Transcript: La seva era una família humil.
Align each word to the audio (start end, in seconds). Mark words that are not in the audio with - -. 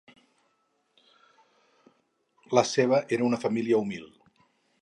La 2.59 2.65
seva 2.73 3.03
era 3.19 3.29
una 3.29 3.41
família 3.47 3.83
humil. 3.85 4.13